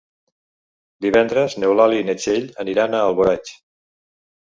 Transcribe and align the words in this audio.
Divendres 1.05 1.55
n'Eulàlia 1.63 2.05
i 2.05 2.07
na 2.07 2.15
Txell 2.21 2.47
aniran 2.65 2.97
a 2.97 3.03
Alboraig. 3.11 3.53